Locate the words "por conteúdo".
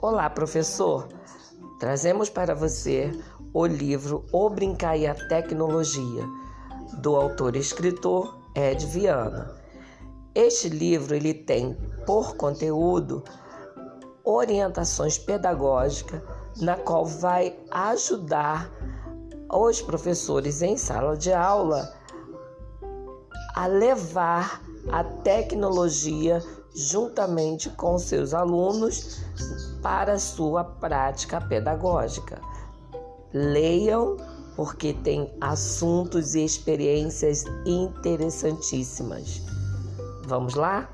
12.06-13.24